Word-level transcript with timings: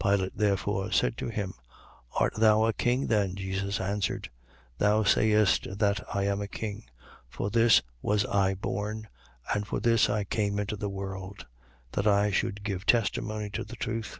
18:37. 0.00 0.10
Pilate 0.16 0.36
therefore 0.36 0.90
said 0.90 1.16
to 1.16 1.28
him: 1.28 1.54
Art 2.18 2.34
thou 2.34 2.64
a 2.64 2.72
king 2.72 3.06
then? 3.06 3.36
Jesus 3.36 3.80
answered: 3.80 4.28
Thou 4.78 5.04
sayest 5.04 5.78
that 5.78 6.00
I 6.12 6.24
am 6.24 6.40
a 6.42 6.48
king. 6.48 6.82
For 7.28 7.48
this 7.48 7.80
was 8.02 8.26
I 8.26 8.54
born, 8.56 9.06
and 9.54 9.68
for 9.68 9.78
this 9.78 10.10
came 10.30 10.58
I 10.58 10.62
into 10.62 10.74
the 10.74 10.90
world; 10.90 11.46
that 11.92 12.08
I 12.08 12.32
should 12.32 12.64
give 12.64 12.86
testimony 12.86 13.50
to 13.50 13.62
the 13.62 13.76
truth. 13.76 14.18